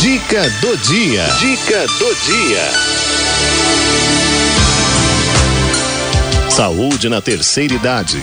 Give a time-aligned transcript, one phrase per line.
[0.00, 1.26] Dica do dia.
[1.38, 2.62] Dica do dia.
[6.50, 8.16] Saúde na terceira idade.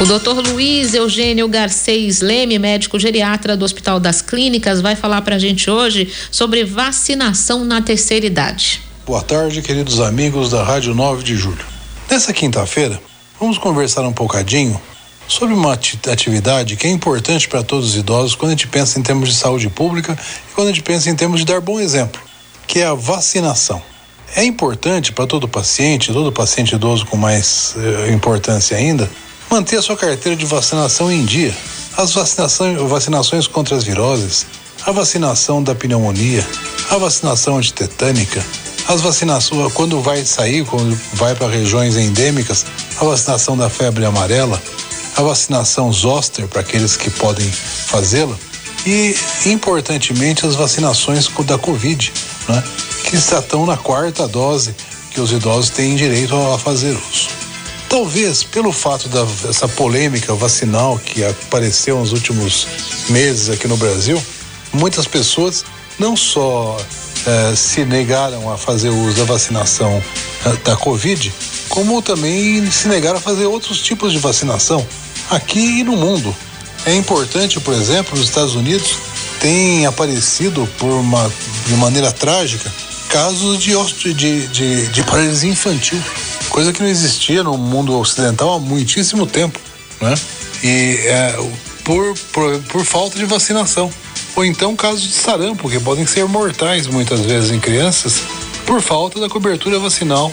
[0.00, 5.36] O doutor Luiz Eugênio Garcês Leme, médico geriatra do Hospital das Clínicas, vai falar para
[5.36, 8.80] a gente hoje sobre vacinação na terceira idade.
[9.04, 11.66] Boa tarde, queridos amigos da Rádio 9 de Julho.
[12.10, 12.98] Nessa quinta-feira,
[13.38, 14.80] vamos conversar um bocadinho
[15.26, 19.02] sobre uma atividade que é importante para todos os idosos quando a gente pensa em
[19.02, 20.18] termos de saúde pública
[20.50, 22.20] e quando a gente pensa em termos de dar bom exemplo,
[22.66, 23.82] que é a vacinação.
[24.34, 29.08] É importante para todo paciente, todo paciente idoso com mais eh, importância ainda,
[29.50, 31.54] manter a sua carteira de vacinação em dia.
[31.96, 34.46] As vacinações, vacinações contra as viroses,
[34.86, 36.46] a vacinação da pneumonia,
[36.90, 38.42] a vacinação antitetânica,
[38.88, 42.64] as vacinações quando vai sair, quando vai para regiões endêmicas,
[42.98, 44.60] a vacinação da febre amarela,
[45.16, 48.36] a vacinação zoster para aqueles que podem fazê-la
[48.86, 49.14] e
[49.46, 52.12] importantemente as vacinações da Covid,
[52.48, 52.64] né,
[53.04, 54.74] que estão na quarta dose
[55.10, 57.28] que os idosos têm direito a fazer uso.
[57.88, 62.66] Talvez pelo fato dessa polêmica vacinal que apareceu nos últimos
[63.10, 64.20] meses aqui no Brasil,
[64.72, 65.62] muitas pessoas
[65.98, 66.78] não só
[67.26, 70.02] eh, se negaram a fazer uso da vacinação
[70.46, 71.32] eh, da Covid,
[71.68, 74.86] como também se negaram a fazer outros tipos de vacinação
[75.30, 76.34] aqui e no mundo.
[76.84, 78.96] É importante, por exemplo, nos Estados Unidos
[79.40, 81.32] tem aparecido por uma,
[81.66, 82.72] de maneira trágica
[83.08, 83.74] casos de,
[84.14, 86.00] de, de, de paralisia infantil
[86.52, 89.58] coisa que não existia no mundo ocidental há muitíssimo tempo,
[90.00, 90.14] né?
[90.62, 91.36] E é,
[91.82, 93.90] por, por, por falta de vacinação.
[94.36, 98.22] Ou então casos de sarampo, que podem ser mortais muitas vezes em crianças,
[98.66, 100.30] por falta da cobertura vacinal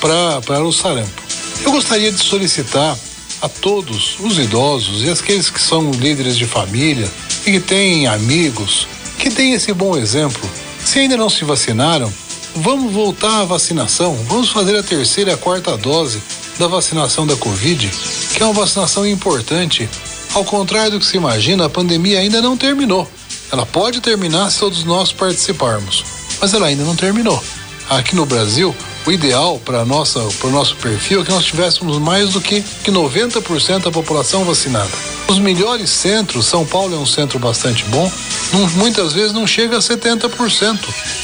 [0.00, 1.22] para o sarampo.
[1.64, 2.96] Eu gostaria de solicitar
[3.40, 7.10] a todos os idosos e aqueles que são líderes de família
[7.46, 8.86] e que têm amigos,
[9.18, 10.48] que têm esse bom exemplo.
[10.84, 12.12] Se ainda não se vacinaram,
[12.58, 16.22] Vamos voltar à vacinação, vamos fazer a terceira e a quarta dose
[16.58, 17.90] da vacinação da Covid,
[18.32, 19.86] que é uma vacinação importante.
[20.32, 23.06] Ao contrário do que se imagina, a pandemia ainda não terminou.
[23.52, 26.02] Ela pode terminar se todos nós participarmos,
[26.40, 27.42] mas ela ainda não terminou.
[27.90, 28.74] Aqui no Brasil,
[29.06, 33.84] o ideal para o nosso perfil é que nós tivéssemos mais do que, que 90%
[33.84, 34.90] da população vacinada.
[35.28, 38.10] Os melhores centros, São Paulo é um centro bastante bom,
[38.52, 40.78] não, muitas vezes não chega a 70%,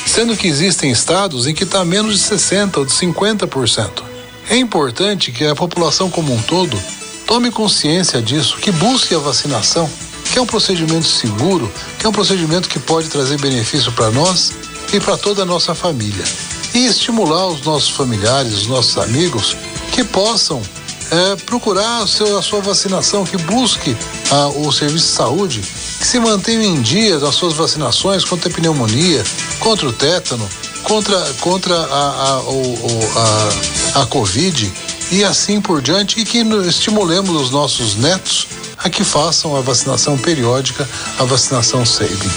[0.06, 4.03] sendo que existem estados em que está menos de 60% ou de 50%.
[4.48, 6.81] É importante que a população como um todo
[7.26, 9.91] tome consciência disso, que busque a vacinação,
[10.32, 14.53] que é um procedimento seguro, que é um procedimento que pode trazer benefício para nós
[14.92, 16.25] e para toda a nossa família.
[16.75, 19.56] E estimular os nossos familiares, os nossos amigos,
[19.93, 20.62] que possam
[21.10, 23.94] é, procurar seu, a sua vacinação, que busque
[24.31, 25.60] a, o serviço de saúde,
[25.99, 29.22] que se mantenha em dia das suas vacinações contra a pneumonia,
[29.60, 30.49] contra o tétano,
[30.83, 32.43] contra, contra a, a,
[33.97, 34.72] a, a Covid
[35.10, 40.16] e assim por diante, e que estimulemos os nossos netos a que façam a vacinação
[40.16, 42.31] periódica, a vacinação SABE.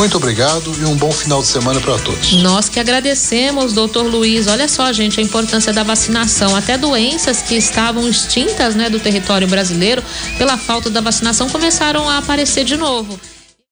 [0.00, 2.32] Muito obrigado e um bom final de semana para todos.
[2.32, 4.46] Nós que agradecemos, doutor Luiz.
[4.46, 6.56] Olha só, gente, a importância da vacinação.
[6.56, 10.02] Até doenças que estavam extintas né, do território brasileiro,
[10.38, 13.20] pela falta da vacinação, começaram a aparecer de novo.